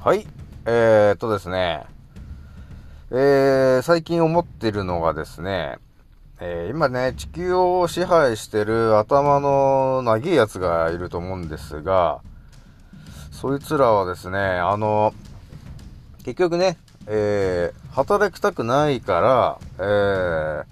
[0.00, 0.24] はい。
[0.64, 1.84] えー、っとですね。
[3.10, 5.78] えー、最近思ってるのがですね、
[6.38, 12.20] えー、今ね、地球を支配してる頭の長いやつがいると思うんですが、
[13.32, 15.12] そいつらはですね、あの、
[16.18, 16.78] 結局ね、
[17.08, 20.64] えー、働きたくないから、えー、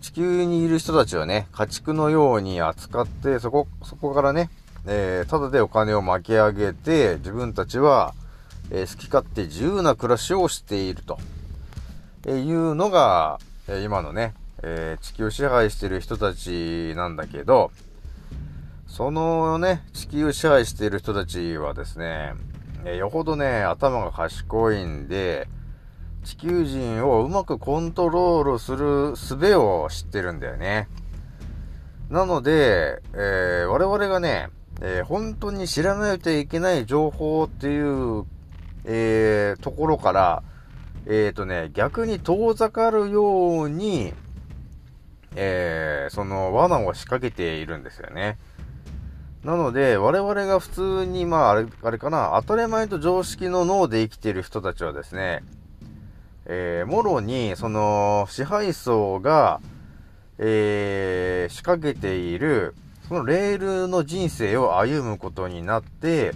[0.00, 4.50] 地球にいる人たちはね、家畜のように扱って、そこ、そこからね、
[4.86, 8.12] えー、ただでお金を巻き上げて、自分たちは、
[8.70, 11.18] え、好き勝手自由な暮らしをしていると、
[12.26, 13.38] えいうのが、
[13.68, 17.70] え今のね、え地球を支配してる人たちなんだけど、
[18.86, 22.34] そのね、地球を支配している人たちはですね、
[22.84, 25.48] えよほどね、頭が賢いんで、
[26.24, 30.88] 地球人をうまくコントロールする術を知ってるんだよね。
[32.10, 34.48] なので、えー、我々がね、
[34.80, 38.24] えー、本当に知らないといけない情報っていう、
[38.84, 40.42] えー、ところから、
[41.06, 44.12] えっ、ー、とね、逆に遠ざかるように、
[45.36, 48.38] えー、その罠を仕掛けているんですよね。
[49.44, 55.42] なので、我々が普通に、まあ、あれ、あれかな、当たり前と常識の脳で生きている人たちはですね、
[56.44, 59.60] えー、もろに、その、支配層が、
[60.36, 62.74] えー、仕掛けている、
[63.08, 66.32] そのレールの人生を歩むことになって、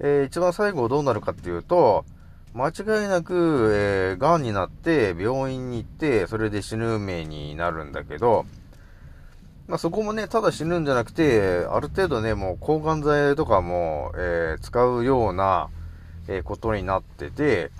[0.00, 2.04] えー、一番最後どうなるかっていうと、
[2.54, 8.46] 間違いなく、えー、癌になって病院に行って、それで死ぬ命になるんだけど、
[9.68, 15.68] まあ、そこもね、ただ死ぬんじゃなくて、ある程度ね、もう抗がん剤とかも、えー、使うような、
[16.26, 17.70] えー、ことになってて、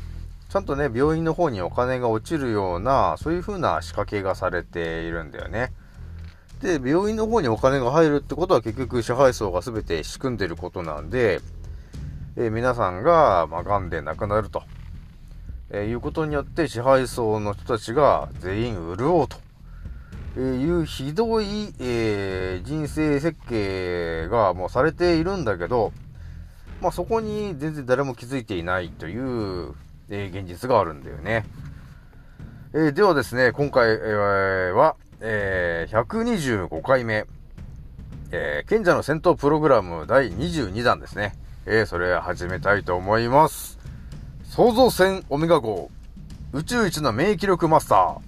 [0.50, 5.72] ちゃんとね、病院の方にお金が落ちるような、そういう風な仕掛けがされているんだよね。
[6.60, 11.40] で、病院の方にお金が入るってことは結局支配層が全て仕組んでることなんで、
[12.40, 14.62] え、皆さんが、まあ、癌で亡くなると、
[15.70, 19.38] え、いうことによって支配層の人たちが全員潤うと、
[20.36, 25.92] えいうひどい、えー、人生設計がもうされているんだけど、
[26.80, 29.74] まあ、そこに全然誰も気づいていないという、
[30.08, 31.44] え現実があるんだよね。
[32.72, 37.26] えではですね、今回、は、え125回目、
[38.30, 41.32] え賢者の戦闘プログラム第22弾ですね。
[41.70, 43.78] えー、それ始めたいと思います。
[44.44, 45.90] 創造船オメガ号、
[46.54, 48.18] 宇宙一の免疫力マスター、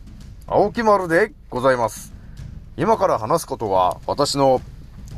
[0.46, 2.12] 青木丸でございます。
[2.76, 4.60] 今から話すことは、私の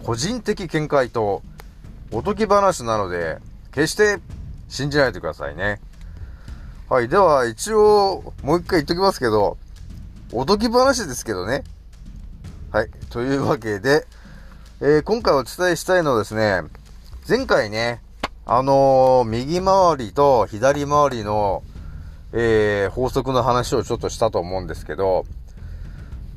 [0.05, 1.43] 個人的見解と、
[2.13, 3.39] おとぎ話なので、
[3.73, 4.21] 決して
[4.69, 5.81] 信じないでくださいね。
[6.89, 7.09] はい。
[7.09, 9.59] では、一応、もう一回言っときますけど、
[10.31, 11.65] おとぎ話ですけどね。
[12.71, 12.89] はい。
[13.11, 14.07] というわけで、
[14.81, 16.63] えー、今回お伝えしたいのはですね、
[17.29, 18.01] 前回ね、
[18.55, 21.63] あのー、右回りと左回りの、
[22.35, 25.25] えー、法則の話をちょっとしたと思うんですけど、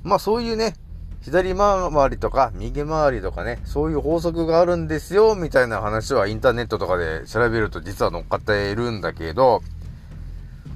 [0.01, 0.75] まあそういうね、
[1.23, 9.61] 左回りとか右回りとかね、そういう法則があるんですよ、みたいな話はインターネットとかで調べると実は乗っかっているんだけど、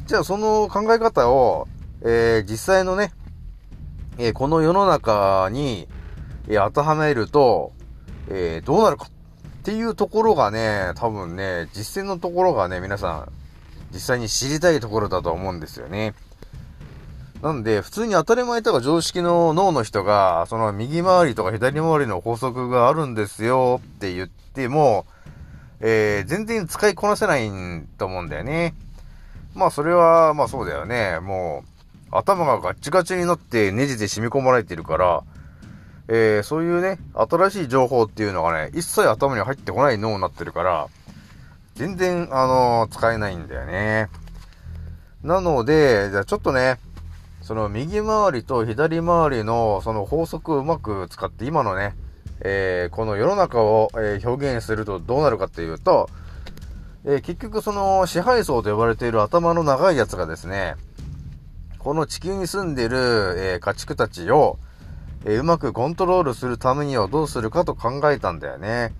[0.07, 1.69] じゃあその考え方を、
[2.01, 3.13] えー、実際のね、
[4.17, 5.87] えー、この世の中に、
[6.49, 7.71] えー、当てはめると、
[8.27, 9.07] えどうなるか
[9.59, 13.31] っていうところがね、多分ね、実践のところがね、皆さん、
[13.93, 16.13] 実際に知りたいところだと思うんですよね。
[17.41, 25.05] なんで、普通に当たり前とか常識の脳の人が、その右回りとか左回りの法則があるんですよって言っても、
[25.81, 27.49] えー、全然使いこなせない
[27.97, 28.75] と思うんだよね。
[29.55, 31.19] まあそれは、まあそうだよね。
[31.19, 31.63] も
[32.11, 35.23] う、頭がガッチガチになってネジで染み込まれてるから、
[36.11, 40.87] えー、そういうね、新しい情報っていうのがね、一切頭に入ってこない脳になってるから、
[41.75, 44.09] 全然、あのー、使えないんだよね。
[45.21, 46.79] なので、じゃあちょっとね、
[47.43, 51.93] その右回りと左回りのその法則をうまく使って今のね、
[52.41, 56.09] えー、この世の中を、え表現するとどうなるかっていうと、
[57.05, 60.73] え、結局その支配層と呼ばれている頭の長いやつがですね、
[61.77, 64.57] この地球に住んでいる、え、家畜たちを、
[65.25, 68.93] えー、うまくコントロールするためにはどうするかと考えたんだよね。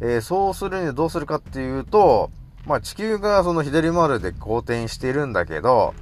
[0.00, 2.30] えー、そうするにはどうするかっていうと、
[2.66, 5.94] まあ地球がその左回りで公転しているんだけど、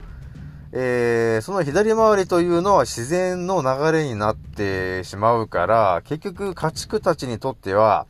[0.72, 8.06] えー、その左回りというのは自然の流れになってしまうから、結局家畜たちにとっては、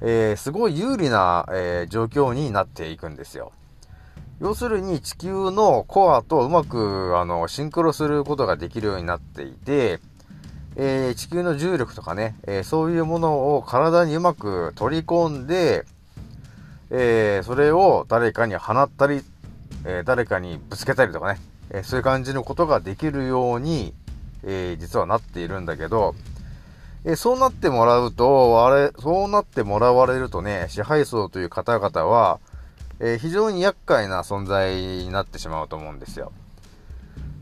[0.00, 3.52] えー、すごい有利な、えー、状況になっていくんですよ。
[4.40, 10.00] 要するに地球のコアとうまく、あの、シンクロすることができるようになっていて、
[10.80, 15.84] えー、地球の重力とかね、えー、そういうものを体にうまく取り込んで、
[16.90, 19.22] えー、それを誰かに放ったり、
[19.84, 21.40] え、誰かにぶつけたりとかね、
[21.70, 23.92] え、そういう感じのことができるように、
[24.44, 26.14] え実はなっているんだけど、
[27.04, 32.38] えそうなってもらうと、あれ、そうなってもらわれるとね、支配層という方々は、
[33.00, 36.32] え非常に厄介な存在になってしまうと思うんですよ。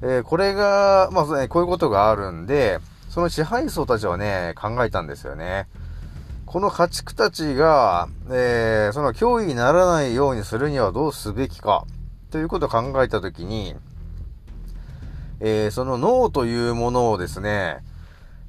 [0.02, 5.68] えこれが、まあ、ね、こういうことがあるんで、その支配層たちはね、考えたんですよね。
[6.44, 11.84] この家畜たちが、えー、その脅威にならないようにするにはどうすべきか、
[12.30, 13.74] ということを考えたときに、
[15.40, 17.78] えー、その脳というものをですね、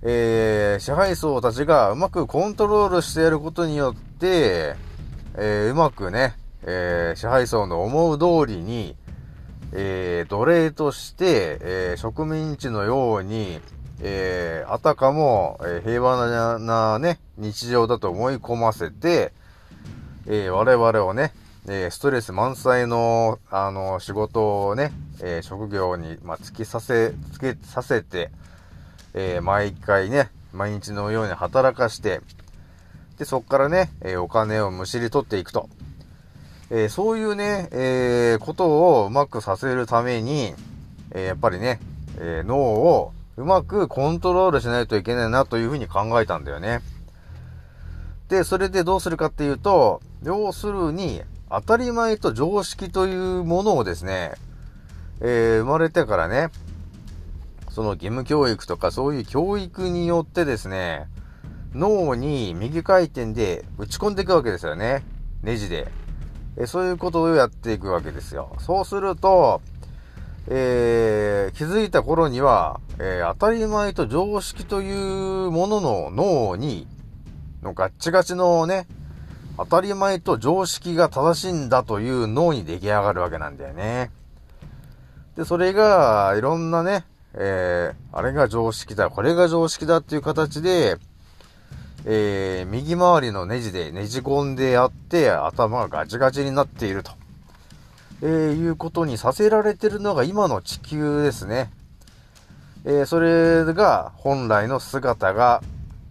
[0.03, 4.75] えー、支配層たちがうまくコントロールしてやることによって、
[5.35, 8.95] えー、うまくね、えー、支配層の思う通りに、
[9.73, 13.59] えー、奴隷として、えー、植民地のように、
[13.99, 19.33] えー、あたかも、えー、平和ななね、日常だと思い込ませて、
[20.27, 21.33] えー、我々をね、
[21.67, 24.91] えー、ストレス満載の、あの、仕事をね、
[25.21, 28.29] えー、職業に、まあ、突きさせ、つけさせて、
[29.13, 32.21] えー、毎回ね、毎日のように働かして、
[33.17, 35.69] で、そこからね、えお金をむしり取っていくと。
[36.69, 40.53] えそういうね、えことをうまくさせるために、
[41.15, 41.79] えやっぱりね、
[42.19, 46.81] え脳をうまくコントロールしないといけないなというふうに考えたんだよね。
[48.29, 54.33] で、それでどうするかっていうと、要するに、当たり前と常識というものをですね、
[55.21, 56.49] えー、生まれてからね、
[57.69, 61.07] その義務教育とかそういう教育によってですね、
[61.73, 65.03] 脳に右回転で打ち込んでいくわけですよね。
[65.43, 65.87] ネジで。
[66.57, 68.55] えそういうことをやっていくわけですよ。
[68.59, 69.61] そうすると、
[70.49, 76.87] えー、気づいた頃には、えー、当たり前と常識というものの脳に、
[77.61, 78.87] のガッチガチのね、
[79.57, 84.11] 当たり前と常識が正しいんだという脳に出来上がるわけなんだよね。
[85.35, 90.97] で、それが、いろんなね、えー、あれが常識だ、これが常識だっていう形で、
[92.05, 97.11] えー、右回りのネジでねじ込んでやって、頭がガチガチになっていると。
[98.21, 101.71] えー、いうことにさせられてるのが今の地球ですね。
[102.85, 105.61] えー、それが本来の姿が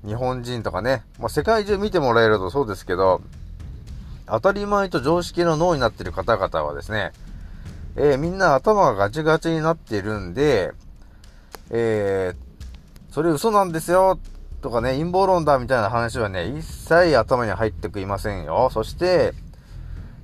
[0.05, 3.23] 日本人とかね、まあ、世界中見てもらえるとそうですけど、
[4.27, 7.13] 当たり前と常識の脳になっている方々はですね、
[7.97, 10.73] えー、みんな頭がガチガチになっているんで、
[11.71, 14.19] えー、それ嘘なんですよ
[14.63, 18.69] とかね、陰謀論だみたいな話はね、一切頭に入ってくいませんよ。
[18.73, 19.33] そして、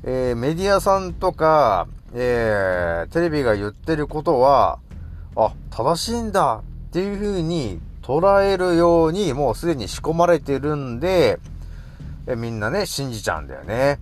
[0.04, 4.78] えー、メディアさんとか、えー、テレビが言ってることは、
[5.36, 11.38] あ、正しいんだっていう風に捉えるようにもうすでに仕込まれてるんで、
[12.26, 13.98] えみんなね、信じちゃうんだよね。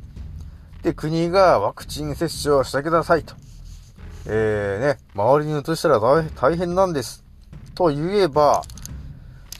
[0.82, 3.34] で、国がワクチン接種をしてくださいと。
[4.26, 7.24] えー、ね、周りに移したら大変なんです。
[7.74, 8.62] と言えば、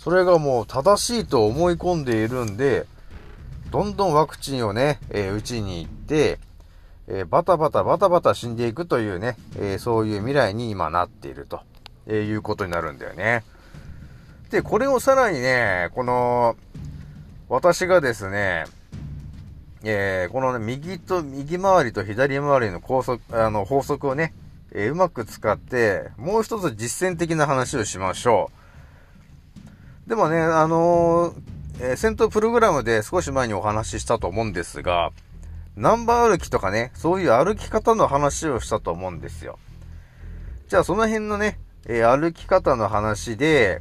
[0.00, 2.86] それがもう正しいと思い込んでいるんで、
[3.70, 6.38] どんどんワクチンをね、えー、打ちに行って、
[7.06, 11.60] えー、バタバタバタバタ死んでいくというね、えー、そういう未来に今なっていると、
[12.06, 13.44] えいうことになるんだよね。
[14.50, 16.56] で、これをさらにね、この、
[17.48, 18.64] 私がですね、
[19.84, 24.34] えー、このね、右と、右回りと左回りの高速、あの、法則をね、
[24.72, 28.50] えー、うまく使って、もう一つ実践的な話をしましょ
[30.06, 30.08] う。
[30.08, 31.49] でもね、あのー
[31.82, 35.12] えー、戦闘プログラムで少し前にお話ししたと思うんですが、
[35.76, 39.58] ナンバー歩きとかね、そういう歩き方の話をしたと思うんですよ。
[40.68, 43.80] じゃあその辺のね、えー、歩き方の話で、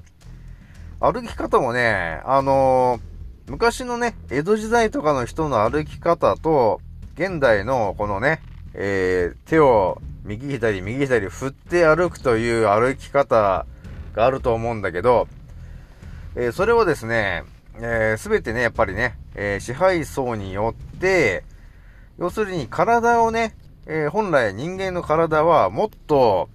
[1.02, 6.80] 歩き方もね、あのー、昔のね、江戸時代とかの人の歩き方と、
[7.16, 8.42] 現代のこのね、
[8.76, 13.66] えー、手を右左右左振って歩くという歩き方
[14.14, 15.28] があると思うんだけど、
[16.38, 17.44] え、それをですね、
[17.82, 21.44] えー、全てね、やっぱりね、えー、支配層によって、
[22.18, 23.56] 要するに体をね、
[23.86, 26.50] えー、本来人間の体はもっと、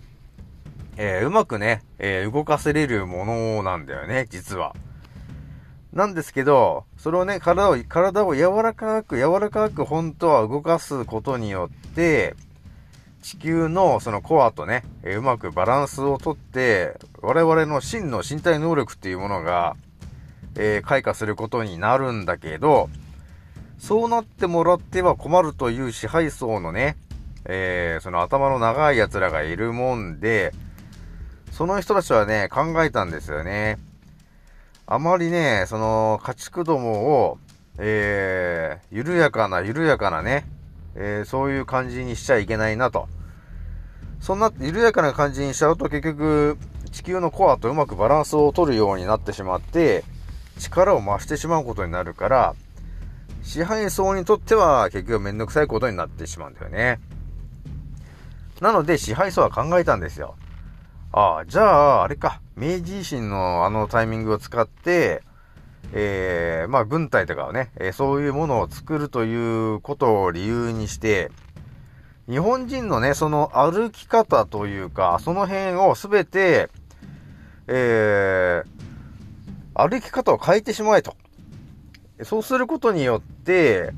[0.97, 4.75] えー、うまくね、えー、動かせれるものなんだよね、実は。
[5.95, 12.35] なんですけど、それをね、体を、体を柔らかく、柔らかく本当は動かすことによって、
[13.23, 19.76] 地球のそのコアとね、え、うまくバランスをとって、我々の真の身体能力っていうものが、
[20.57, 22.89] えー、開花することになるんだけど、
[23.79, 26.97] そうなってもらっては困るという支配層のね、
[27.45, 30.53] えー、その頭の長い奴らがいるもんで、
[31.51, 33.79] その人たちはね、考えたんですよね。
[34.87, 37.39] あまりね、その、家畜どもを、
[37.79, 40.47] えー、緩やかな、緩やかなね、
[40.95, 43.09] えー、そういう感じにしちゃいけないなと。
[44.25, 46.57] そんな緩やかな感じにしちゃうと結局
[46.91, 50.03] 地球のコアとうまくバランスを取るようになってしまって
[50.59, 52.55] 力を増してしまうことになるから
[53.43, 56.99] 支配層にとっては結局めんどくさいことになってしまうんだよね。
[58.61, 60.37] なので支配層は考えたんですよ。
[61.13, 65.23] ああ、じゃあ、あれか、明治維新のあのタイミングを使って、
[65.93, 71.31] えー、まあ軍隊とかをね、えー、そういうものを作るということを理由にして、
[72.29, 76.71] 日本人のね、その歩き方というか、その辺をすべて、
[77.67, 78.63] えー、
[79.75, 81.16] 歩き方を変えてしまえと。
[82.23, 83.93] そうすることによって、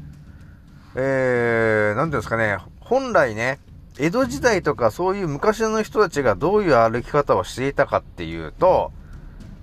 [0.95, 3.59] えー、なんていうんですかね、本来ね、
[3.99, 8.93] 江戸時代とかそういう昔の人たちがどういう歩き方をしていたかっていうと、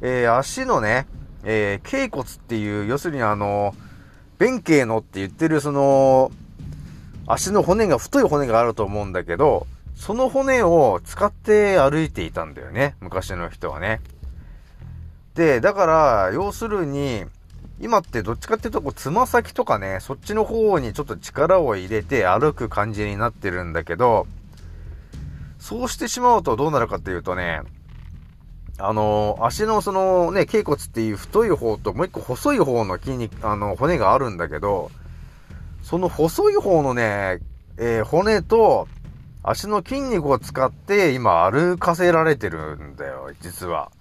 [0.01, 1.07] えー、足のね、
[1.43, 3.73] えー、頸骨っていう、要するにあの、
[4.37, 6.31] 弁慶のって言ってるその、
[7.25, 9.65] 足の骨が、太い骨があると思うんだけど、
[9.95, 12.95] その骨を使って歩いていたんだよね。
[12.99, 14.01] 昔の人はね。
[15.35, 17.25] で、だから、要するに、
[17.79, 24.27] 今ってどっちかっていうと、こう、つま先とかね、そっちの方にちょっと力を入れて歩く感じになってるんだけど、
[25.59, 27.61] そうしてしまうとどうなるかっていうとね、
[28.77, 34.91] あの、足のそのね、頸骨っていう太い方ともう一個細い方の筋肉、あの、骨があるんだけど、
[35.81, 37.39] その細い方のね、
[37.77, 38.87] えー、骨と
[39.41, 43.91] 足の筋肉を使って今歩かせられてるんだよ、実は。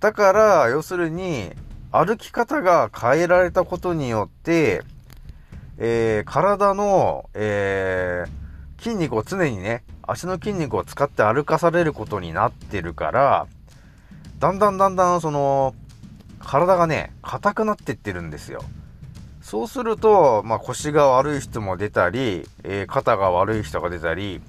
[0.00, 1.52] だから、要するに、
[1.90, 4.82] 歩き方が変えられたことによって、
[5.78, 13.46] えー、体の、えー、筋肉を常にね、足の筋肉を使って歩かされることになってるから、
[14.38, 15.74] だんだんだんだんその、
[16.38, 18.62] 体がね、硬くなってってるんですよ。
[19.40, 24.40] そうすると、まあ、腰が悪い人も出たり、えー、肩が悪い人が出たり、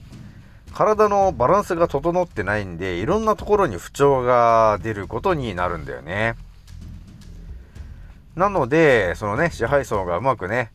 [0.74, 6.36] 体のバランスが整ってないんで、いろんなところに不調が出ることになるんだよね。
[8.36, 10.72] なので、そのね、支配層がうまくね、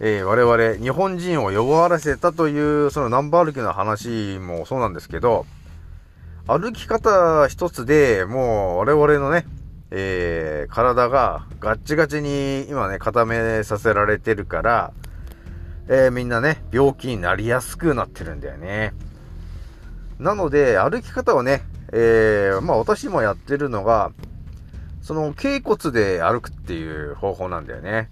[0.00, 5.46] えー、我々、日本人を弱らせたという、そのナンバー歩きの話もそうなんですけど、
[6.46, 9.46] 歩き方一つでもう我々のね、
[9.90, 14.92] えー、体がガッチガチに今ね、固めさせられてるから、
[15.88, 18.94] えー、みんなね、病気になりやすくなってるんだよね。
[20.20, 21.62] なので、歩き方をね、
[21.92, 24.12] えー、まあ私もやってるのが、
[25.02, 28.10] その、頸骨で歩くっていう方法なんだよね。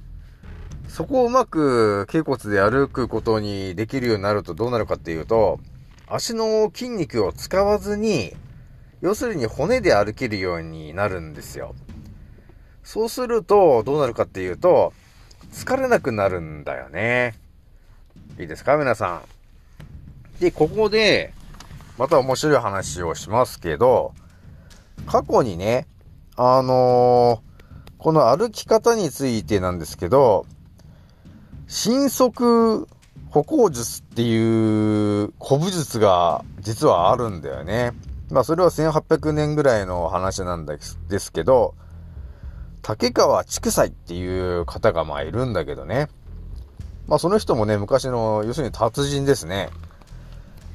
[0.89, 5.61] そこをうまく頸骨で歩くことにできるようになるとどうなるかっていうと、
[6.07, 8.35] 足の筋肉を使わずに、
[9.03, 11.75] 要するに骨で歩けるようになるんですよ。
[12.83, 14.95] そうすると、どうなるかっていうと、
[15.53, 17.35] 疲れなくなるんだよね。
[18.41, 18.79] いいですか？
[18.79, 19.23] 皆さ
[20.39, 20.41] ん。
[20.41, 21.35] で、ここで、
[21.99, 24.15] また面白い話をしますけど、
[25.07, 25.89] 過去にね、
[26.37, 30.47] あのー、この歩き方についてなんですけど、
[31.67, 32.87] 新速
[33.31, 34.37] 歩行術ってい
[35.25, 37.93] う古武術が実はあるんだよね。
[38.31, 41.75] まあそれは1800年ぐらいの話なんですけど、
[42.83, 46.09] 竹川畜祭っていう方がまあいるんだけどね。
[47.09, 49.71] まあその人もね、昔の、要するに達人ですね。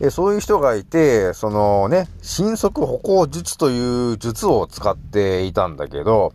[0.06, 6.34] えそういう人がいて、そのね、新速歩行術という術を使っていたんだけど、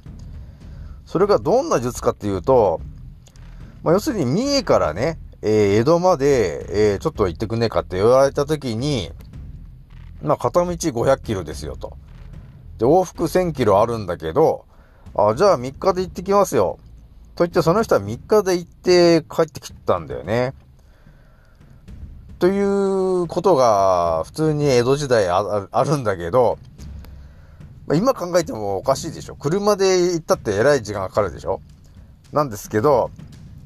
[1.04, 2.80] それがどんな術かっていうと、
[3.82, 9.10] まあ、要するに三重からね、えー、江戸まで、えー、ちょっと行ってくんねえかって言われた時に、
[10.22, 11.98] まあ、片道500キロですよと。
[12.78, 14.64] で、往復1000キロあるんだけど、
[15.14, 16.78] あ、じゃあ3日で行ってきますよ。
[17.34, 20.54] と言って、その人は3日で行って帰ってきたんだよね。
[22.38, 26.58] ということが、普通に江戸時代ああるんだけど、
[27.88, 29.34] ま、今考えてもおかしいでしょ。
[29.34, 31.60] 車で行ったってえらい時間かかるでしょ。
[32.32, 33.10] なんですけど、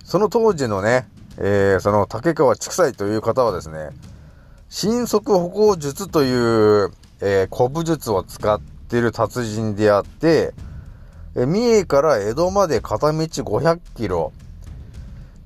[0.05, 3.91] その当時のね、えー、その竹川畜祭という方はですね、
[4.71, 10.55] 新速歩行術という、えー、古武術を使ってる達人であって、
[11.37, 14.33] え、三重から江戸まで片道500キロ、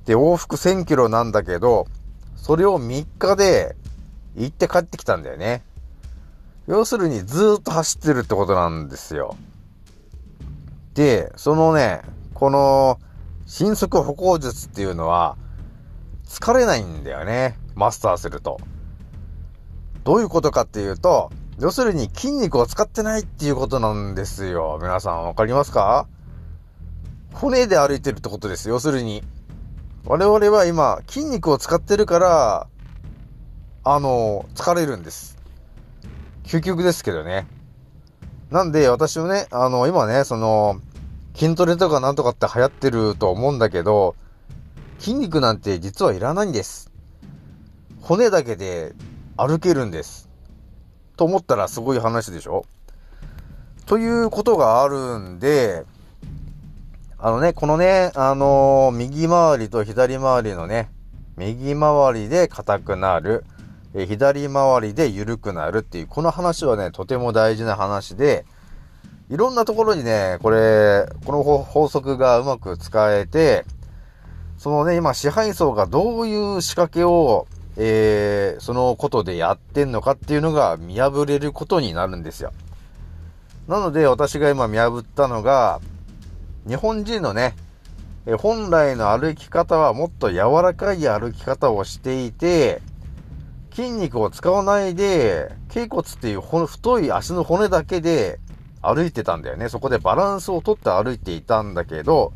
[0.05, 1.87] で、往復1000キロなんだけど、
[2.37, 3.75] それを3日で
[4.35, 5.63] 行って帰ってきたんだよね。
[6.67, 9.35] 要するにずっと走ってるってことなんですよ。
[10.93, 12.01] で、そのね、
[12.33, 12.99] この、
[13.45, 15.37] 新速歩行術っていうのは、
[16.25, 17.57] 疲れないんだよね。
[17.75, 18.59] マスターすると。
[20.03, 24.77] どういうことかっていうと、要するに筋肉を使ってないっていうことなんですよ。
[24.81, 26.07] 皆さんわかりますか？
[27.33, 28.69] 骨で歩いてるってことです。
[28.69, 29.23] 要するに。
[30.09, 32.67] 我々は今、筋肉を使ってるから、
[33.83, 35.37] あの、疲れるんです。
[36.45, 37.45] 究極ですけどね。
[38.49, 40.79] なんで、私もね、あの、今ね、その、
[41.35, 44.15] 筋トレとかなんとかって流行ってると思うんだけど、
[44.97, 46.89] 筋肉なんて実はいらないんです。
[47.99, 48.93] 骨だけで
[49.35, 50.29] 歩けるんです。
[51.17, 52.63] と思ったらすごい話でしょ
[53.85, 55.83] ということがあるんで、
[57.19, 60.91] あのね、このね、あのー、右回りと左回りのね、
[61.35, 63.43] 右回りで硬くなる、
[63.95, 68.45] え左回りで緩くなるっていう、この話はね、とても大事な話で、
[69.31, 73.65] いろんなところにね、これ、この法則がうまく使えて、
[74.59, 77.47] そのね、今支配層がどういう仕掛けを、
[77.77, 82.53] えー、そのことでやってんのかっていうのが見破れることになるんですよ。
[83.67, 85.81] なので私が今見破ったのが、
[86.67, 87.55] 日本人のね、
[88.25, 92.81] え本来の歩き方はもっと柔らかい歩き方をしていて、
[93.73, 98.39] 筋肉を使わないで、頸骨っていう太い足の骨だけで
[98.81, 99.69] 歩いてたんだよね。
[99.69, 102.33] そこでバランスをとって歩いていたんだけど、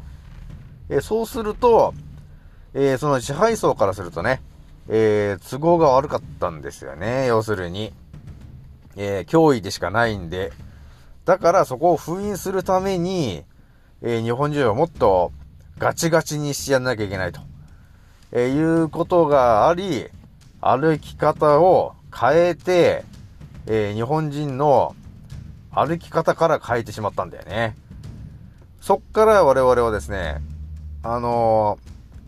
[0.89, 1.93] え、そうすると、
[2.73, 4.41] えー、その支配層からするとね、
[4.87, 7.25] えー、都合が悪かったんですよね。
[7.27, 7.93] 要するに。
[8.97, 10.51] え脅威でしかないんで。
[11.23, 13.43] だからそこを封印するために、
[14.01, 15.31] え日本人はもっと
[15.77, 17.41] ガチガチにしてやんなきゃいけないと、
[18.31, 20.07] えいうことがあり、
[20.59, 23.03] 歩き方を変えて、
[23.67, 24.95] え日本人の
[25.71, 27.75] 歩き方から変えてしまったんだよね。
[28.81, 30.41] そっから我々はですね、
[31.03, 31.79] あの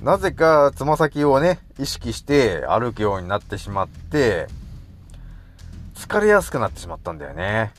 [0.01, 4.47] ー、なぜかつま先をね、意識して歩くようになってしまって、
[5.95, 7.71] 疲れやすくなってしまったんだよね。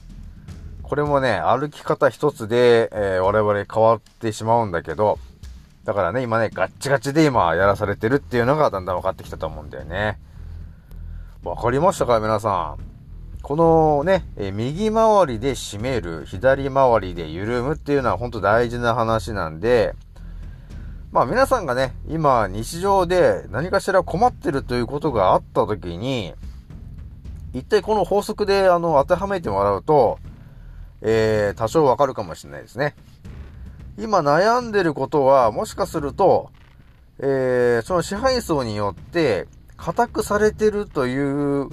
[0.84, 5.18] これもね、歩き方一つで、えー、我々変わってしまうんだけど、
[5.84, 10.18] だからね、今ね、ガッチガチで今やらされてるっていうのがだんだん分かってきたと思うんだよね。
[11.42, 12.94] わかりましたか皆さん。
[13.42, 19.94] このね、え右回りで締める、左回りで緩むっていうのは本当大事な話なんで、
[21.12, 26.34] まあ皆さんがね、今日常で何かしら困ってるということがあった時に、
[27.54, 30.18] 一体この法則であの当てはめてもらうと、
[31.04, 32.96] えー、多少わかるかもしれないですね。
[33.96, 36.50] 今悩んでることは、もしかすると、
[37.20, 41.68] えー、その支配層によって、固くされてるという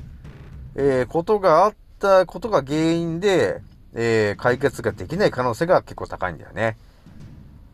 [0.75, 3.61] えー、ことがあったことが原因で、
[3.93, 6.77] えー、解決ができない可能性が結構高いんだよね。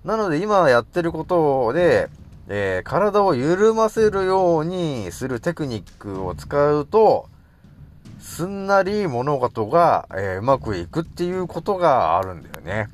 [0.04, 2.10] なので今やってることで、
[2.48, 7.30] えー、体を緩ませるようにするテクニックを使うと、
[8.20, 12.90] すんなり物事が、えー、うまくいくっていうことがあるんだよね。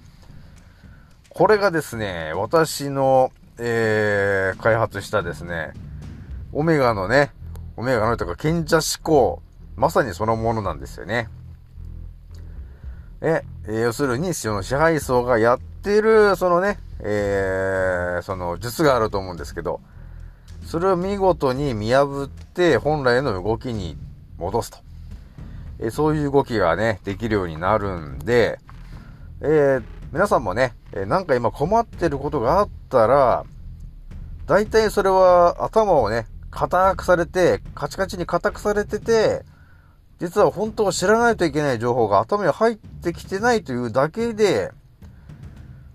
[1.29, 5.71] これがですね、私の、えー、開発したですね、
[6.51, 7.31] オメガのね、
[7.77, 9.41] オメガのとか賢者思考
[9.75, 11.29] まさにそのものなんですよね。
[13.21, 19.81] え、え要するに、その支配層がやってる、そのね、えー、その術があると思うんですけど、
[20.65, 23.97] それを見事に見破って本来の動きに
[24.37, 24.82] 戻すと。
[25.83, 28.57] えそういう動きがね、できるようになるんで、
[29.41, 33.43] えー、皆さんもね、えなんか今困ってることがあったら、
[34.47, 39.43] 大体それは頭をね、硬くされて、カチカチに硬くされてて、
[40.19, 44.71] 実は本当は知らないといけない情報が頭に入ってきてないというだけで、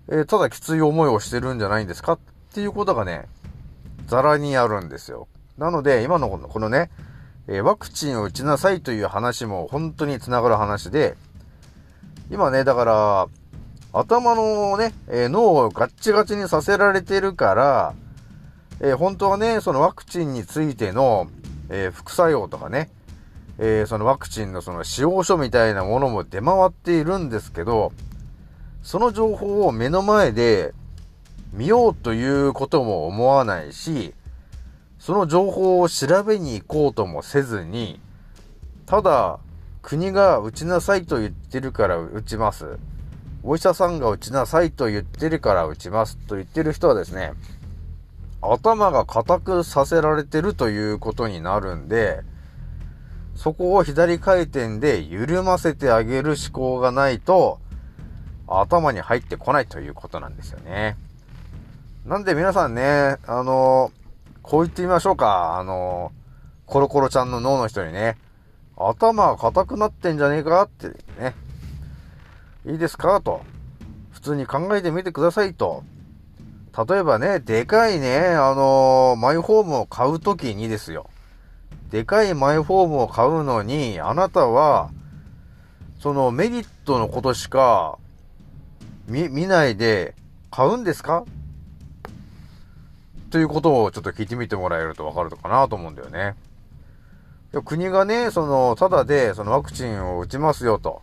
[0.07, 2.19] えー、ただきつい思いをしてるんじゃないんですかっ
[2.53, 3.27] ていうことがね、
[4.05, 5.27] ザラにあるんですよ。
[5.57, 6.91] なので、今のこのね、
[7.51, 11.17] え、ワクチンを打ちなさいという話も本当につながる話で、
[12.29, 13.27] 今ね、だから、
[13.91, 17.93] 頭のね、え、脳をガッチガチにさせられてるから、
[18.81, 21.27] え、本当はね、そのワクチンについての、
[21.69, 22.91] え、副作用とかね、
[23.57, 27.93] え、そのワクチンのその使用書みたいなものも出回っているんですけど、
[28.83, 30.75] その情報を目の前で
[31.51, 34.13] 見ようということも思わないし、
[34.99, 37.99] その情報を調べに行こうともせずに、
[38.85, 39.39] ただ、
[39.81, 42.77] 国が打ちなさいと言ってるから打ちます。
[43.41, 47.33] お医者さんが打ちなさいと言ってるから打ちますと言ってる人はですね、
[48.41, 52.21] 頭が固くさせられてるということになるんで、
[53.35, 57.59] そこを左回転で緩ませてあげる思考がないと、
[58.47, 60.97] 頭に入ってこないということなんですよね。
[62.05, 63.91] なんで皆さんね、あの、
[64.49, 65.59] こう言ってみましょうか。
[65.59, 66.11] あの、
[66.65, 68.17] コロコロちゃんの脳の人にね、
[68.75, 70.87] 頭が硬くなってんじゃねえかって
[71.21, 71.35] ね、
[72.65, 73.41] いいですかと。
[74.09, 75.83] 普通に考えてみてくださいと。
[76.89, 81.11] 例えばね、でかいね、あのー、マイホームを買うときにですよ。
[81.91, 84.89] でかいマイホームを買うのに、あなたは、
[85.99, 87.99] そのメリットのことしか
[89.07, 90.15] 見、見ないで
[90.49, 91.23] 買うんですか？
[93.29, 96.35] ということをちょっと聞いてみてもらえるとわかるのかなと思うんだよね。
[97.65, 101.01] 国がね、その、ただで、そのワクチンを打ちますよと。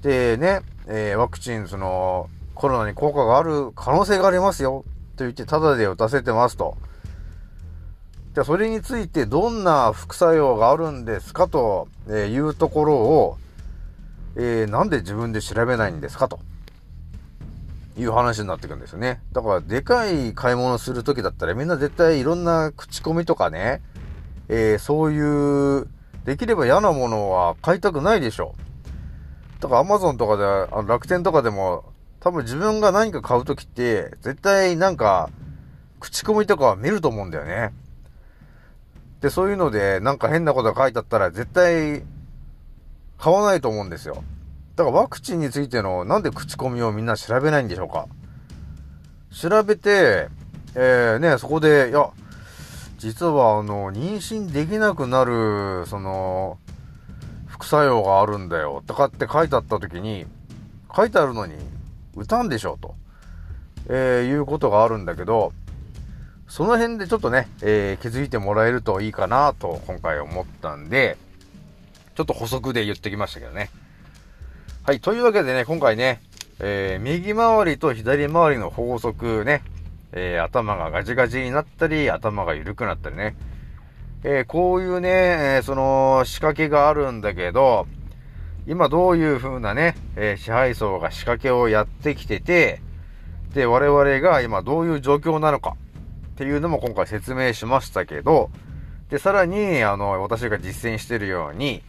[0.00, 4.84] でね、えー、ワクチン、その、コロナに効果がある可能性がありますよ。
[5.16, 6.76] と言って、ただで打たせてますと。
[8.34, 13.38] じゃあ、それについてどんな副作用があるんですかというところを、
[14.36, 16.38] えー、なんで自分で調べないんですかと。
[18.02, 19.22] いう話になってくんですよね。
[19.32, 23.82] だから、でかい買い物するときだったら、みんな絶対いろんな口コミとかね、
[24.48, 25.88] えー、そういう、
[26.24, 28.54] できれば嫌なものは買いたくないでしょ。
[29.60, 31.84] だから、アマゾンとかで、あの楽天とかでも、
[32.20, 35.30] 多分自分が何か買うときって、絶対なんか、
[36.00, 37.72] 口コミとかは見ると思うんだよね。
[39.20, 42.04] で、そういうので、なんか変なことが書いてあったら、絶対、
[43.18, 44.24] 買わないと思うんですよ。
[44.76, 48.06] だからワクチンについての、なんで口コミをみんな調べないんでしょうか？
[49.30, 50.28] 調べて、
[50.74, 52.10] えー、ね、そこで、いや、
[52.98, 56.58] 実はあの、妊娠できなくなる、その、
[57.46, 60.26] 副作用があるんだよ、とかって書いてあった時に、
[60.94, 61.54] 書いてあるのに、
[62.14, 62.94] 打たんでしょう、と、
[63.88, 65.52] えー、いうことがあるんだけど、
[66.48, 71.16] その辺でちょっとね、えー、気づいてもらえるといいかなと今回思ったんで、
[72.14, 73.70] ちょっと補足で言ってきましたけどね。
[74.84, 75.00] はい。
[75.00, 76.20] というわけでね、今回ね、
[76.58, 79.62] えー、右回りと左回りの法則ね、
[80.10, 83.36] えー、頭がガジガジになったり、頭が緩くなったりね、
[84.24, 87.86] えー、こういうね、え、その仕掛けがあるんだけど、
[88.66, 92.82] 今どういう風なね、え支配層が仕掛けをやってきてて、
[93.54, 95.76] で、我々が今どういう状況なのか
[96.32, 98.50] っていうのも今回説明しましたけど、
[99.10, 101.84] で、さらに、あの、私が実践してるように、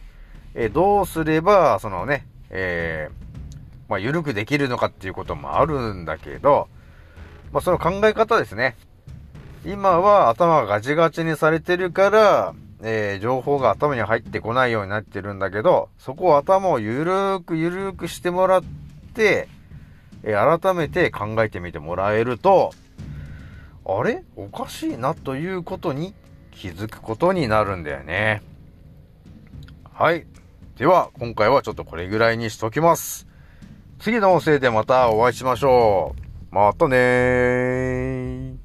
[0.54, 6.68] えどうすれば、そのね、えー、まあ、緩くできるのかっていうこともあるんだけど、
[7.52, 8.76] まあ、その考え方ですね。
[9.64, 18.62] 今は頭がガチガチにされてるから、えー、情報が頭に入ってこないようになってるんだけど、そこを頭をゆるーくゆるーくしてもらっ
[19.14, 19.48] て、
[20.22, 22.72] えー、改めて考えてみてもらえると、
[23.86, 24.24] あれ？
[24.36, 26.14] おかしいなということに
[26.50, 28.42] 気づくことになるんだよね。
[29.92, 30.26] はい。
[30.76, 33.28] では、今回はちょっとこれぐらいにしときます。
[34.00, 36.16] 次の音声でまたお会いしましょ
[36.50, 36.54] う。
[36.54, 38.63] またねー。